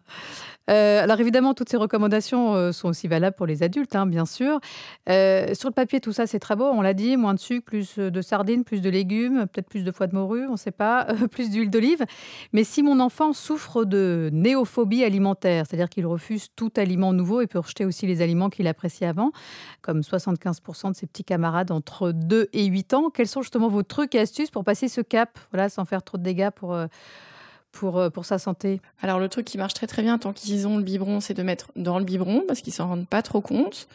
[0.71, 4.25] Euh, alors évidemment, toutes ces recommandations euh, sont aussi valables pour les adultes, hein, bien
[4.25, 4.61] sûr.
[5.07, 6.65] Sur le papier, tout ça, c'est très beau.
[6.65, 9.93] On l'a dit, moins de sucre, plus de sardines, plus de légumes, peut-être plus de
[9.93, 12.05] foie de morue, on ne sait pas, plus d'huile d'olive.
[12.53, 17.47] Mais si mon enfant souffre de néophobie alimentaire, c'est-à-dire qu'il refuse tout aliment nouveau et
[17.47, 19.33] peut rejeter aussi les aliments qu'il appréciait avant,
[19.83, 23.83] comme 75% de ses petits camarades entre 2 et 8 ans, quels sont justement vos
[23.83, 26.87] trucs et astuces pour passer ce cap, voilà, sans faire trop de dégâts pour, euh,
[27.73, 28.81] pour, euh, pour sa santé?
[29.01, 31.43] Alors le truc qui marche très très bien tant qu'ils ont le biberon, c'est de
[31.43, 33.89] mettre dans le biberon parce qu'ils s'en rendent pas trop compte.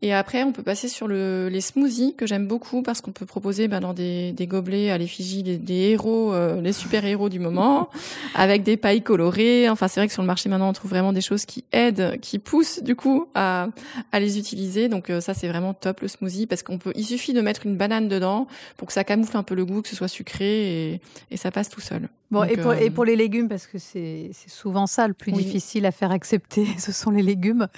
[0.00, 3.26] Et après, on peut passer sur le, les smoothies que j'aime beaucoup parce qu'on peut
[3.26, 7.28] proposer ben, dans des, des gobelets à l'effigie des, des héros, euh, les super héros
[7.28, 7.90] du moment,
[8.36, 9.68] avec des pailles colorées.
[9.68, 12.18] Enfin, c'est vrai que sur le marché maintenant, on trouve vraiment des choses qui aident,
[12.20, 13.68] qui poussent du coup à,
[14.12, 14.88] à les utiliser.
[14.88, 17.66] Donc euh, ça, c'est vraiment top le smoothie parce qu'on peut, il suffit de mettre
[17.66, 20.92] une banane dedans pour que ça camoufle un peu le goût, que ce soit sucré
[20.92, 21.00] et,
[21.32, 22.08] et ça passe tout seul.
[22.30, 25.14] Bon, Donc, et, pour, euh, et pour les légumes, parce que c'est souvent ça le
[25.14, 25.42] plus Oui.
[25.44, 27.68] difficile à faire accepter, ce sont les légumes.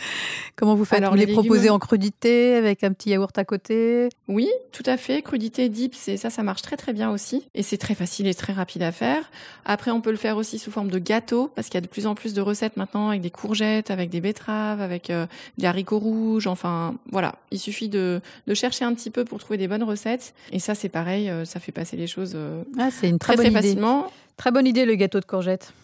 [0.56, 3.44] Comment vous faites Alors, Vous les, les proposez en crudité, avec un petit yaourt à
[3.44, 4.08] côté?
[4.28, 5.22] Oui, tout à fait.
[5.22, 7.46] Crudité, dip, c'est ça, ça marche très très bien aussi.
[7.54, 9.30] Et c'est très facile et très rapide à faire.
[9.64, 11.86] Après, on peut le faire aussi sous forme de gâteau, parce qu'il y a de
[11.86, 15.26] plus en plus de recettes maintenant avec des courgettes, avec des betteraves, avec euh,
[15.58, 16.46] des haricots rouges.
[16.48, 17.36] Enfin, voilà.
[17.52, 20.34] Il suffit de, de chercher un petit peu pour trouver des bonnes recettes.
[20.50, 23.44] Et ça, c'est pareil, euh, ça fait passer les choses euh, ah, une très, très
[23.44, 23.68] bonne très idée.
[23.68, 24.10] facilement.
[24.40, 25.74] Très bonne idée, le gâteau de courgette.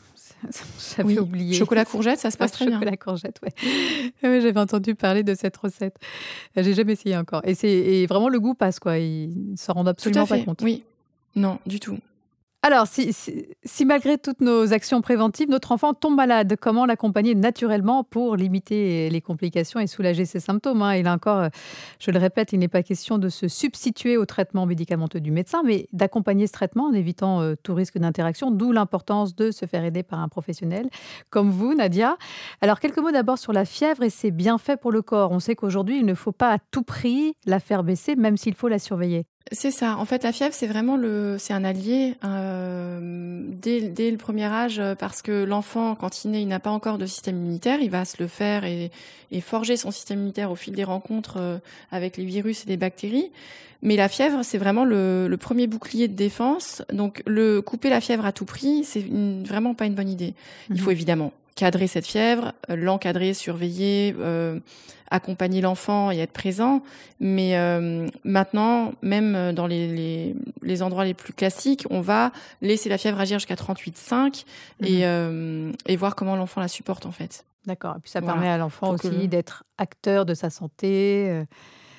[0.97, 1.59] J'avais Oui, oublié.
[1.59, 2.79] Chocolat courgette, ça se passe très bien.
[2.79, 3.53] Chocolat courgette, ouais.
[4.23, 5.95] Ouais, J'avais entendu parler de cette recette.
[6.57, 7.43] J'ai jamais essayé encore.
[7.45, 8.97] Et, c'est vraiment, le goût passe, quoi.
[8.97, 10.39] Ils ne s'en rendent Tout absolument à fait.
[10.39, 10.63] pas compte.
[10.63, 10.85] Oui.
[11.35, 11.99] Non, du tout.
[12.63, 18.03] Alors, si, si, malgré toutes nos actions préventives, notre enfant tombe malade, comment l'accompagner naturellement
[18.03, 20.91] pour limiter les complications et soulager ses symptômes hein?
[20.91, 21.49] Et là encore, euh,
[22.01, 25.63] je le répète, il n'est pas question de se substituer au traitement médicamenteux du médecin,
[25.65, 29.85] mais d'accompagner ce traitement en évitant euh, tout risque d'interaction, d'où l'importance de se faire
[29.85, 30.89] aider par un professionnel
[31.31, 32.17] comme vous, Nadia.
[32.63, 35.31] Alors, quelques mots d'abord sur la fièvre et ses bienfaits pour le corps.
[35.31, 38.55] On sait qu'aujourd'hui, il ne faut pas à tout prix la faire baisser, même s'il
[38.55, 39.27] faut la surveiller.
[39.53, 39.97] C'est ça.
[39.97, 44.47] En fait, la fièvre, c'est vraiment le, c'est un allié euh, dès, dès le premier
[44.47, 47.81] âge, euh, parce que l'enfant, quand il naît, il n'a pas encore de système immunitaire,
[47.81, 48.91] il va se le faire et,
[49.31, 51.59] et forger son système immunitaire au fil des rencontres euh,
[51.93, 53.31] avec les virus et les bactéries.
[53.83, 56.83] Mais la fièvre, c'est vraiment le, le premier bouclier de défense.
[56.93, 59.05] Donc, le couper la fièvre à tout prix, c'est
[59.45, 60.35] vraiment pas une bonne idée.
[60.71, 64.61] Il faut évidemment cadrer cette fièvre, euh, l'encadrer, surveiller, euh,
[65.11, 66.83] accompagner l'enfant et être présent.
[67.19, 72.89] Mais euh, maintenant, même dans les, les, les endroits les plus classiques, on va laisser
[72.89, 74.45] la fièvre agir jusqu'à 38,5
[74.85, 77.45] et, euh, et voir comment l'enfant la supporte en fait.
[77.67, 77.97] D'accord.
[77.97, 78.35] Et puis ça Voilà.
[78.35, 81.43] permet à l'enfant que aussi d'être acteur de sa santé.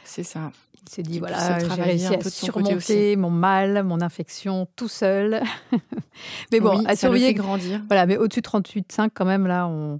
[0.06, 0.52] C'est ça.
[0.88, 5.42] Il se dit voilà, j'ai réussi à surmonter mon mal, mon infection tout seul.
[6.52, 7.34] mais bon, Oui, à ça le fait surveiller.
[7.34, 7.82] grandir.
[7.88, 10.00] Voilà, mais au-dessus de 38,5 quand même là, on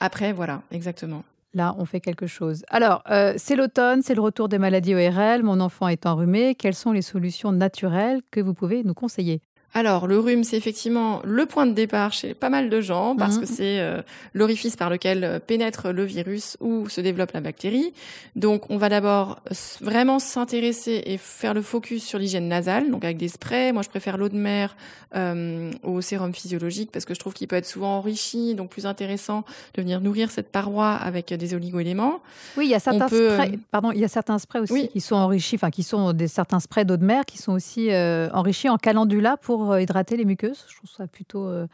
[0.00, 1.24] Après, voilà, exactement.
[1.54, 2.64] là on fait quelque chose.
[2.68, 5.42] Alors euh, c'est l'automne, c'est le retour des maladies ORL.
[5.42, 6.54] Mon enfant est enrhumé.
[6.54, 9.40] Quelles sont les solutions naturelles que vous pouvez nous conseiller?
[9.76, 13.34] Alors, le rhume, c'est effectivement le point de départ chez pas mal de gens parce
[13.36, 13.40] Mhm.
[13.40, 17.92] que c'est euh, l'orifice par lequel euh, pénètre le virus ou se développe la bactérie.
[18.36, 19.40] Donc, on va d'abord
[19.80, 23.72] vraiment s'intéresser et faire le focus sur l'hygiène nasale, donc avec des sprays.
[23.72, 24.76] Moi, je préfère l'eau de mer
[25.16, 28.86] euh, au sérum physiologique parce que je trouve qu'il peut être souvent enrichi, donc plus
[28.86, 32.20] intéressant de venir nourrir cette paroi avec des oligo-éléments.
[32.56, 33.58] Oui, il y a certains peut, sprays.
[33.72, 34.88] Pardon, il y a certains sprays aussi Oui.
[34.92, 37.90] qui sont enrichis, enfin qui sont des certains sprays d'eau de mer qui sont aussi
[37.90, 40.64] euh, enrichis en calendula pour euh, hydrater les muqueuses.
[40.68, 41.66] Je trouve ça plutôt euh,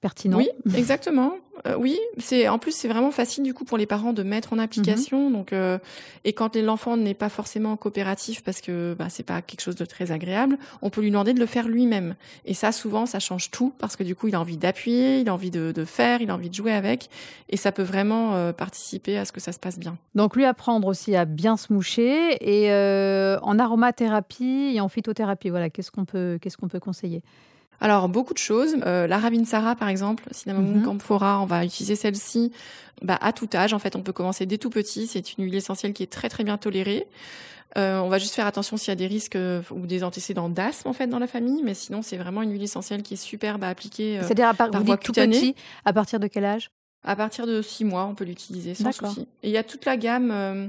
[0.00, 0.38] pertinent.
[0.38, 1.34] Oui, exactement.
[1.66, 4.52] Euh, oui, c'est en plus c'est vraiment facile du coup pour les parents de mettre
[4.52, 5.26] en application.
[5.26, 5.32] Mhm.
[5.32, 5.78] Donc euh,
[6.24, 9.84] et quand l'enfant n'est pas forcément coopératif parce que bah, c'est pas quelque chose de
[9.84, 12.14] très agréable, on peut lui demander de le faire lui-même.
[12.46, 15.28] Et ça souvent ça change tout parce que du coup il a envie d'appuyer, il
[15.28, 17.10] a envie de, de faire, il a envie de jouer avec
[17.48, 19.98] et ça peut vraiment euh, participer à ce que ça se passe bien.
[20.14, 22.70] Donc lui apprendre aussi à bien se moucher et
[23.42, 25.50] en aromathérapie et en phytothérapie.
[25.50, 27.22] Voilà, qu'est-ce qu'on peut qu'est-ce qu'on peut conseiller?
[27.80, 28.76] Alors beaucoup de choses.
[28.86, 30.84] Euh, la Ravinsara par exemple, Cinnamomum Mhm.
[30.84, 32.52] camphora, on va utiliser celle-ci
[33.02, 33.72] bah, à tout âge.
[33.72, 35.06] En fait, on peut commencer dès tout petit.
[35.06, 37.06] C'est une huile essentielle qui est très très bien tolérée.
[37.78, 40.48] Euh, on va juste faire attention s'il y a des risques euh, ou des antécédents
[40.48, 43.16] d'asthme en fait dans la famille, mais sinon c'est vraiment une huile essentielle qui est
[43.16, 44.18] superbe à appliquer.
[44.18, 45.38] euh, C'est-à-dire à par vous voie dites tout cutanée.
[45.38, 46.70] petit, à partir de quel âge?
[47.02, 49.26] À partir de six mois, on peut l'utiliser sans souci.
[49.42, 50.66] Et il y a toute la gamme, euh,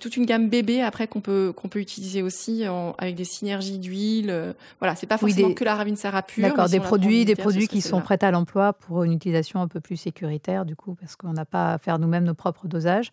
[0.00, 3.78] toute une gamme bébé après qu'on peut qu'on peut utiliser aussi en- avec des synergies
[3.78, 4.30] d'huile.
[4.30, 6.42] euh, voilà, c'est pas Oui, forcément des- que la Ravinsara pure.
[6.42, 9.68] D'accord, si des produits, des produits qui sont prêts à l'emploi pour une utilisation un
[9.68, 13.10] peu plus sécuritaire, du coup, parce qu'on n'a pas à faire nous-mêmes nos propres dosages.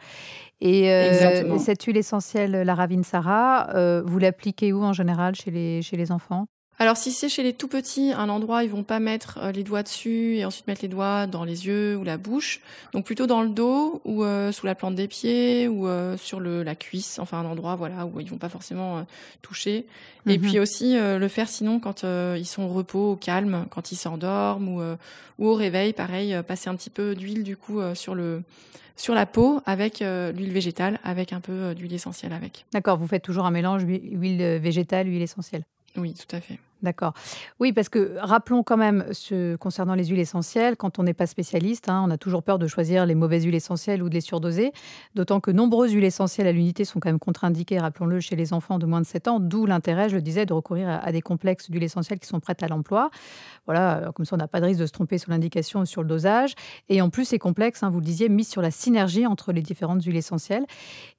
[0.62, 5.82] Et euh, cette huile essentielle, la Ravinsara, euh, vous l'appliquez où en général chez les,
[5.82, 6.48] chez les enfants?
[6.82, 9.64] Alors si c'est chez les tout petits, un endroit, ils vont pas mettre euh, les
[9.64, 12.62] doigts dessus et ensuite mettre les doigts dans les yeux ou la bouche.
[12.94, 16.40] Donc plutôt dans le dos ou euh, sous la plante des pieds ou euh, sur
[16.40, 19.02] le, la cuisse, enfin un endroit voilà où ils vont pas forcément euh,
[19.42, 19.86] toucher.
[20.26, 20.40] Et Mhm.
[20.40, 24.70] puis aussi le faire sinon quand ils sont au repos, au calme, quand ils s'endorment
[24.70, 24.82] ou,
[25.40, 28.44] ou au réveil, pareil, passer un petit peu d'huile du coup sur le
[29.00, 32.66] sur la peau avec euh, l'huile végétale, avec un peu euh, d'huile essentielle avec.
[32.74, 35.64] D'accord, vous faites toujours un mélange huile végétale, huile essentielle.
[35.96, 36.60] Oui, tout à fait.
[36.82, 37.14] D'accord.
[37.60, 41.28] Oui, parce que rappelons quand même, ce, concernant les huiles essentielles, quand on n'est pas
[41.28, 44.22] spécialiste, hein, on a toujours peur de choisir les mauvaises huiles essentielles ou de les
[44.22, 44.72] surdoser,
[45.14, 48.80] d'autant que nombreuses huiles essentielles à l'unité sont quand même contre-indiquées, rappelons-le, chez les enfants
[48.80, 51.22] de moins de 7 ans, d'où l'intérêt, je le disais, de recourir à, à des
[51.22, 53.10] complexes d'huiles essentielles qui sont prêtes à l'emploi.
[53.66, 55.86] Voilà, euh, comme ça on n'a pas de risque de se tromper sur l'indication ou
[55.86, 56.56] sur le dosage.
[56.88, 59.62] Et en plus, ces complexes, hein, vous le disiez, mis sur la synergie entre les
[59.62, 60.66] différentes huiles essentielles.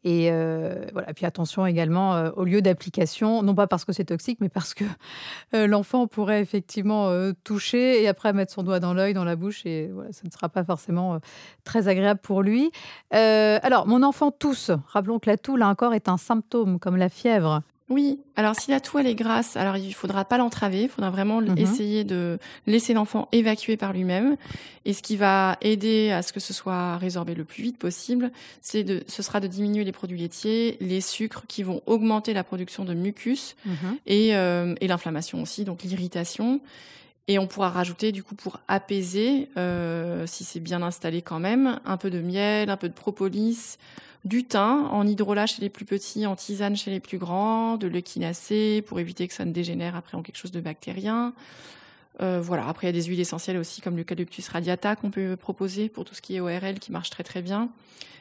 [0.04, 4.06] Et euh, voilà, puis attention également euh, au lieu d'application, non pas parce que c'est
[4.06, 4.84] toxique, mais parce que
[5.54, 9.36] euh, l'enfant pourrait effectivement euh, toucher et après mettre son doigt dans l'œil, dans la
[9.36, 11.18] bouche, et voilà, ça ne sera pas forcément euh,
[11.64, 12.70] très agréable pour lui.
[13.10, 14.70] alors, mon enfant tousse.
[14.86, 17.62] Rappelons que la toux, là encore, est un symptôme comme la fièvre.
[17.90, 21.11] Oui, alors si la toux elle est grasse, alors il faudra pas l'entraver, il faudra
[21.11, 21.59] vraiment Mhm.
[21.59, 24.37] essayer de laisser l'enfant évacuer par lui-même.
[24.85, 28.31] Et ce qui va aider à ce que ce soit résorbé le plus vite possible,
[28.62, 32.44] c'est de, ce sera de diminuer les produits laitiers, les sucres qui vont augmenter la
[32.44, 33.57] production de mucus
[34.07, 36.61] et, euh, et l'inflammation aussi, donc l'irritation.
[37.29, 41.79] Et on pourra rajouter du coup pour apaiser, euh, si c'est bien installé quand même,
[41.85, 43.76] un peu de miel, un peu de propolis,
[44.24, 47.87] du thym en hydrolat chez les plus petits, en tisane chez les plus grands, de
[47.87, 51.33] l'échinacée pour éviter que ça ne dégénère après en quelque chose de bactérien.
[52.20, 52.68] Euh, voilà.
[52.68, 56.04] Après, il y a des huiles essentielles aussi, comme l'eucalyptus radiata qu'on peut proposer pour
[56.04, 57.70] tout ce qui est ORL, qui marche très très bien,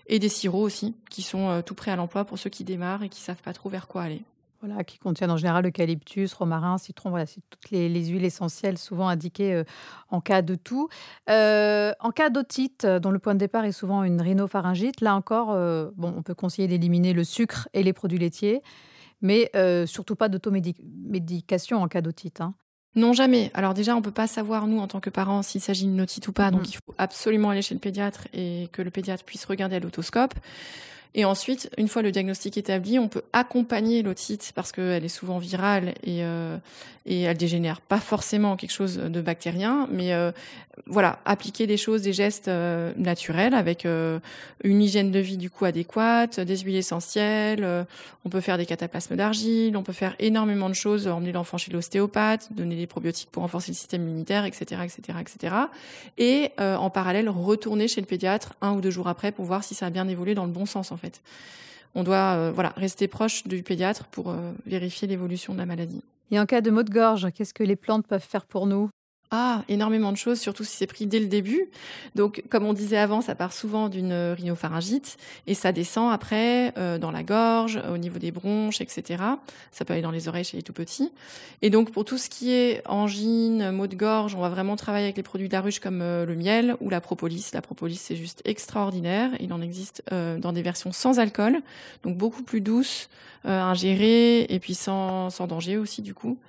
[0.08, 3.04] et des sirops aussi, qui sont euh, tout prêts à l'emploi pour ceux qui démarrent
[3.04, 4.22] et qui savent pas trop vers quoi aller.
[4.62, 8.78] Voilà, qui contiennent en général eucalyptus, romarin, citron, voilà, c'est toutes les, les huiles essentielles
[8.78, 9.63] souvent indiquées euh,
[10.10, 10.89] en cas de toux.
[11.30, 15.15] Euh, en cas d'otite, euh, dont le point de départ est souvent une rhinopharyngite, là
[15.15, 18.62] encore, euh, bon, on peut conseiller d'éliminer le sucre et les produits laitiers,
[19.22, 19.50] mais
[19.86, 22.41] surtout pas d'automédication en cas d'otite.
[22.41, 22.54] hein.
[22.95, 23.52] Non, jamais.
[23.54, 26.28] Alors déjà, on peut pas savoir, nous, en tant que parents, s'il s'agit d'une otite
[26.28, 26.52] ou pas.
[26.52, 26.67] Donc, Mhm.
[26.69, 30.34] il faut absolument aller chez le pédiatre et que le pédiatre puisse regarder à l'autoscope.
[31.15, 35.39] Et ensuite, une fois le diagnostic établi, on peut accompagner l'otite parce qu'elle est souvent
[35.39, 36.58] virale et, euh,
[37.08, 40.32] et elle dégénère pas forcément en quelque chose de bactérien, mais euh,
[40.86, 44.19] voilà, appliquer des choses, des gestes euh, naturels avec euh,
[44.63, 47.84] une hygiène de vie du coup adéquate, des huiles essentielles, euh,
[48.26, 51.72] on peut faire des cataplasmes d'argile, on peut faire énormément de choses, emmener l'enfant chez
[51.72, 55.56] l'ostéopathe, donner des probiotiques pour renforcer le système immunitaire, etc., etc., etc.
[56.17, 59.63] Et euh, en parallèle, retourner chez le pédiatre un ou deux jours après pour voir
[59.63, 61.22] si ça a bien évolué dans le bon sens en fait.
[61.96, 66.04] On doit euh, voilà rester proche du pédiatre pour euh, vérifier l'évolution de la maladie.
[66.32, 68.90] Et en cas de maux de gorge, qu'est-ce que les plantes peuvent faire pour nous?
[69.32, 71.70] Ah, énormément de choses, surtout si c'est pris dès le début.
[72.15, 76.98] Donc, comme on disait avant, ça part souvent d'une rhinopharyngite et ça descend après euh,
[76.98, 79.24] dans la gorge, au niveau des bronches, etc.
[79.72, 81.12] Ça peut aller dans les oreilles chez les tout petits.
[81.62, 85.06] Et donc, pour tout ce qui est angine, maux de gorge, on va vraiment travailler
[85.06, 87.52] avec les produits de la ruche comme euh, le miel ou la propolis.
[87.54, 89.30] La propolis, c'est juste extraordinaire.
[89.39, 91.62] Il en existe euh, dans des versions sans alcool,
[92.02, 93.10] donc beaucoup plus douces,
[93.46, 96.39] euh, ingérées et puis sans, sans danger aussi du coup.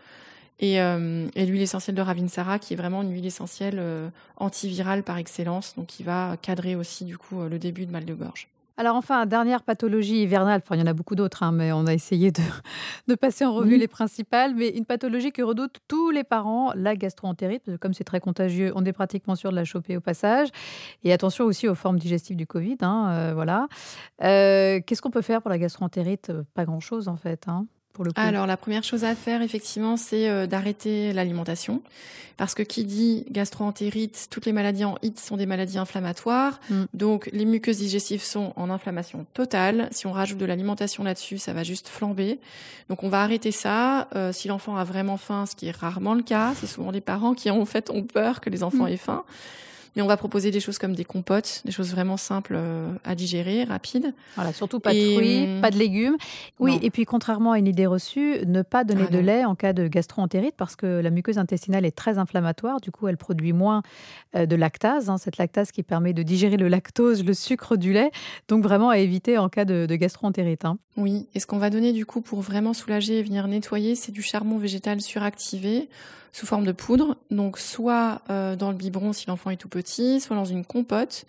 [0.61, 5.03] Et, euh, et l'huile essentielle de Ravinsara, qui est vraiment une huile essentielle euh, antivirale
[5.03, 8.15] par excellence, donc qui va cadrer aussi du coup euh, le début de mal de
[8.15, 8.49] gorge.
[8.77, 11.87] Alors enfin, dernière pathologie hivernale, enfin il y en a beaucoup d'autres, hein, mais on
[11.87, 12.41] a essayé de,
[13.09, 13.79] de passer en revue Oui.
[13.79, 17.93] les principales, mais une pathologie que redoutent tous les parents, la gastroentérite, parce que comme
[17.95, 20.49] c'est très contagieux, on est pratiquement sûr de la choper au passage.
[21.05, 23.67] Et attention aussi aux formes digestives du Covid, hein, euh, voilà.
[24.23, 26.33] Euh, Qu'est-ce qu'on peut faire pour la gastroentérite?
[26.55, 28.21] Pas grand-chose en fait, hein, pour le coup.
[28.21, 31.83] Alors la première chose à faire effectivement, c'est euh, d'arrêter l'alimentation,
[32.37, 36.85] parce que qui dit gastroentérite, toutes les maladies en HIT sont des maladies inflammatoires, Mm.
[36.95, 39.89] donc les muqueuses digestives sont en inflammation totale.
[39.91, 42.39] Si on rajoute de l'alimentation là-dessus, ça va juste flamber.
[42.89, 44.09] Donc on va arrêter ça.
[44.15, 47.01] Euh, si l'enfant a vraiment faim, ce qui est rarement le cas, c'est souvent les
[47.03, 48.89] parents qui en fait ont peur que les enfants Mm.
[48.89, 49.25] aient faim.
[49.97, 53.15] Mais on va proposer des choses comme des compotes, des choses vraiment simples euh, à
[53.15, 54.15] digérer, rapides.
[54.37, 56.17] Voilà, surtout pas de Et, fruits, hum, pas de légumes.
[56.61, 56.79] Oui, non.
[56.83, 59.25] et puis contrairement à une idée reçue, ne pas donner Ah de non.
[59.25, 62.81] lait en cas de gastroentérite parce que la muqueuse intestinale est très inflammatoire.
[62.81, 63.83] Du coup, elle produit moins
[64.37, 67.93] euh, de lactase, hein, cette lactase qui permet de digérer le lactose, le sucre du
[67.93, 68.11] lait.
[68.49, 70.65] Donc vraiment à éviter en cas de, de gastroentérite.
[70.65, 70.79] hein.
[70.97, 74.13] Oui, et ce qu'on va donner du coup pour vraiment soulager et venir nettoyer, c'est
[74.13, 75.89] du charbon végétal suractivé
[76.33, 77.17] sous forme de poudre.
[77.31, 81.25] Donc soit euh, dans le biberon si l'enfant est tout petit, soit dans une compote.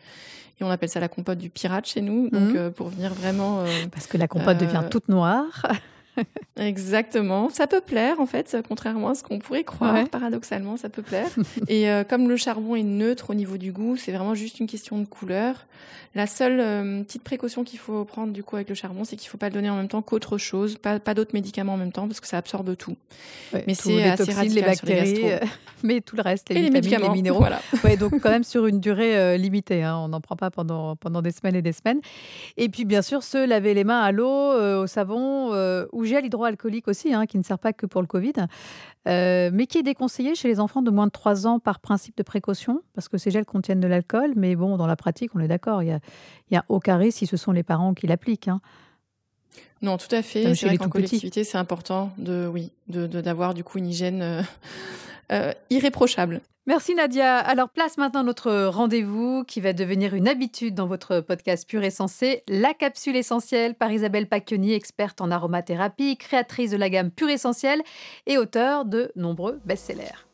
[0.60, 2.30] Et on appelle ça la compote du pirate chez nous.
[2.30, 2.56] Donc Mhm.
[2.56, 3.62] euh, pour venir vraiment...
[3.62, 5.66] euh, Parce que la compote devient Euh, toute noire.
[6.58, 7.50] Exactement.
[7.50, 9.94] Ça peut plaire, en fait, contrairement à ce qu'on pourrait croire.
[9.96, 10.06] Ouais.
[10.06, 11.28] Paradoxalement, ça peut plaire.
[11.68, 14.68] Et euh, comme le charbon est neutre au niveau du goût, c'est vraiment juste une
[14.68, 15.66] question de couleur.
[16.14, 19.30] La seule euh, petite précaution qu'il faut prendre du coup avec le charbon, c'est qu'il
[19.30, 21.94] faut pas le donner en même temps qu'autre chose, pas, pas d'autres médicaments en même
[21.94, 22.98] temps, parce que ça absorbe tout.
[23.54, 25.46] Ouais, Mais c'est les assez toxines, les radical sur les bactéries, gastro.
[25.46, 27.40] euh, mais tout le reste, les Et les vitamines, les, médicaments, minéraux.
[27.40, 27.62] voilà.
[27.86, 29.84] Ouais, donc quand même sur une durée euh, limitée.
[29.84, 29.96] hein.
[30.00, 32.02] On n'en prend pas pendant, pendant des semaines et des semaines.
[32.58, 36.26] Et puis bien sûr, se laver les mains à l'eau, au savon euh, ou gel
[36.26, 38.34] hydroalcoolique aussi, hein, qui ne sert pas que pour le Covid,
[39.08, 42.18] euh, mais qui est déconseillé chez les enfants de moins de 3 ans par principe
[42.18, 44.34] de précaution, parce que ces gels contiennent de l'alcool.
[44.36, 46.00] Mais bon, dans la pratique, on est d'accord, il n'y a,
[46.52, 48.48] y a aucun risque si ce sont les parents qui l'appliquent.
[48.50, 48.60] hein.
[49.82, 50.44] Non, tout à fait.
[50.56, 54.22] C'est vrai qu'en collectivité, c'est important de, oui, de, de- d'avoir du coup une hygiène
[54.22, 54.42] euh,
[55.32, 56.42] euh, irréprochable.
[56.68, 57.38] Merci Nadia.
[57.38, 61.90] Alors place maintenant notre rendez-vous qui va devenir une habitude dans votre podcast Pur et
[61.90, 67.30] Sensé, la capsule essentielle par Isabelle Pacchioni, experte en aromathérapie, créatrice de la gamme Pur
[67.30, 67.82] Essentiel
[68.28, 70.28] et auteure de nombreux best-sellers.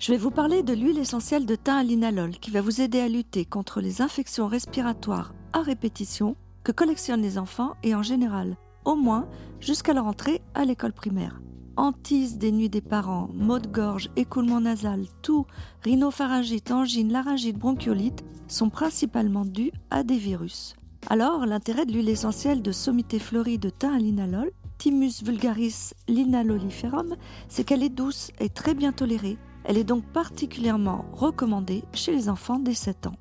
[0.00, 3.00] Je vais vous parler de l'huile essentielle de thym à linalol qui va vous aider
[3.00, 8.56] à lutter contre les infections respiratoires à répétition que collectionnent les enfants et en général,
[8.84, 9.28] au moins
[9.60, 11.40] jusqu'à leur entrée à l'école primaire
[11.76, 15.46] hantise des nuits des parents, maux de gorge, écoulement nasal, toux,
[15.82, 20.76] rhinopharyngite, angine, laryngite, bronchiolite sont principalement dus à des virus.
[21.08, 27.16] Alors, l'intérêt de l'huile essentielle de sommité fleurie de thym à linalol, Thymus vulgaris linaloliferum,
[27.48, 29.38] c'est qu'elle est douce et très bien tolérée.
[29.64, 33.16] Elle est donc particulièrement recommandée chez les enfants dès 7 ans.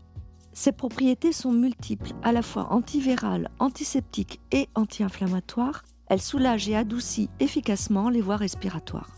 [0.53, 7.29] Ses propriétés sont multiples, à la fois antivirales, antiseptiques et anti-inflammatoires, elle soulage et adoucit
[7.39, 9.09] efficacement les voies respiratoires.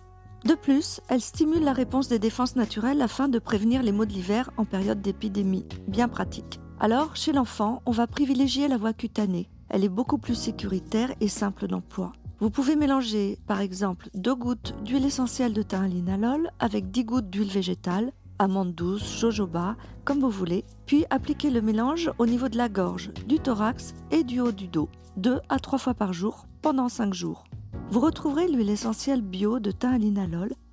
[0.45, 4.13] De plus, elle stimule la réponse des défenses naturelles afin de prévenir les maux de
[4.13, 6.59] l'hiver en période d'épidémie, bien pratique.
[6.79, 9.49] Alors, chez l'enfant, on va privilégier la voie cutanée.
[9.69, 12.13] Elle est beaucoup plus sécuritaire et simple d'emploi.
[12.39, 17.29] Vous pouvez mélanger, par exemple, deux gouttes d'huile essentielle de thym linalol avec 10 gouttes
[17.29, 22.57] d'huile végétale, amande douce, jojoba, comme vous voulez, puis appliquer le mélange au niveau de
[22.57, 26.47] la gorge, du thorax et du haut du dos, deux à trois fois par jour
[26.61, 27.45] pendant 5 jours.
[27.89, 29.99] Vous retrouverez l'huile essentielle bio de thym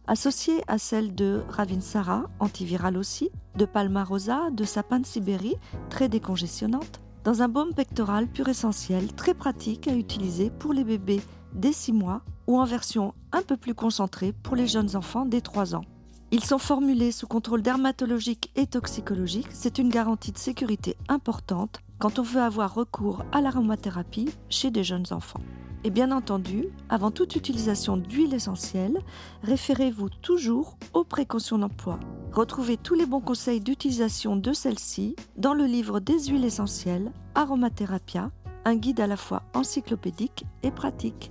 [0.06, 5.56] associée à celle de Ravinsara, antivirale aussi, de Palmarosa, de sapin de Sibérie,
[5.90, 11.22] très décongestionnante, dans un baume pectoral pur essentiel très pratique à utiliser pour les bébés
[11.54, 15.40] dès 6 mois ou en version un peu plus concentrée pour les jeunes enfants dès
[15.40, 15.84] 3 ans.
[16.34, 19.48] Ils sont formulés sous contrôle dermatologique et toxicologique.
[19.52, 24.82] C'est une garantie de sécurité importante quand on veut avoir recours à l'aromathérapie chez des
[24.82, 25.42] jeunes enfants.
[25.84, 28.98] Et bien entendu, avant toute utilisation d'huile essentielle,
[29.42, 32.00] référez-vous toujours aux précautions d'emploi.
[32.32, 38.28] Retrouvez tous les bons conseils d'utilisation de celle-ci dans le livre des huiles essentielles Aromatherapia,
[38.64, 41.30] un guide à la fois encyclopédique et pratique.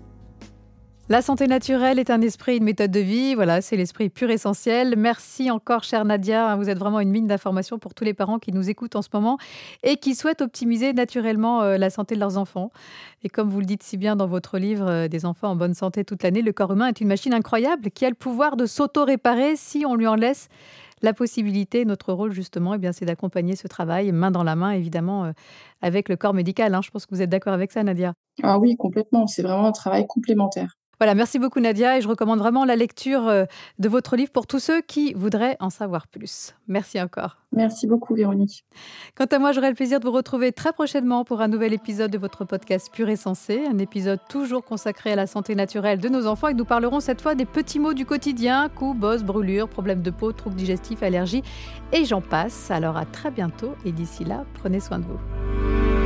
[1.11, 3.35] La santé naturelle est un esprit, une méthode de vie.
[3.35, 4.95] Voilà, c'est l'esprit pur essentiel.
[4.95, 6.55] Merci encore, chère Nadia.
[6.55, 9.09] Vous êtes vraiment une mine d'informations pour tous les parents qui nous écoutent en ce
[9.11, 9.37] moment
[9.83, 12.71] et qui souhaitent optimiser naturellement euh, la santé de leurs enfants.
[13.25, 15.73] Et comme vous le dites si bien dans votre livre euh, Des enfants en bonne
[15.73, 18.65] santé toute l'année, le corps humain est une machine incroyable qui a le pouvoir de
[18.65, 20.47] s'auto-réparer si on lui en laisse
[21.01, 21.83] la possibilité.
[21.83, 25.31] Notre rôle, justement, eh bien, c'est d'accompagner ce travail main dans la main, évidemment, euh,
[25.81, 26.73] avec le corps médical.
[26.73, 26.79] Hein.
[26.81, 28.13] Je pense que vous êtes d'accord avec ça, Nadia?
[28.43, 29.27] Ah oui, complètement.
[29.27, 30.77] C'est vraiment un travail complémentaire.
[31.01, 33.45] Voilà, merci beaucoup Nadia et je recommande vraiment la lecture euh,
[33.79, 36.53] de votre livre pour tous ceux qui voudraient en savoir plus.
[36.67, 37.37] Merci encore.
[37.51, 38.65] Merci beaucoup Véronique.
[39.15, 42.11] Quant à moi, j'aurai le plaisir de vous retrouver très prochainement pour un nouvel épisode
[42.11, 46.07] de votre podcast Pur et Sensé, un épisode toujours consacré à la santé naturelle de
[46.07, 49.69] nos enfants et nous parlerons cette fois des petits mots du quotidien, coups, bosses, brûlures,
[49.69, 51.41] problèmes de peau, troubles digestifs, allergies
[51.93, 52.69] et j'en passe.
[52.69, 56.00] Alors à très bientôt et d'ici là, prenez soin de vous.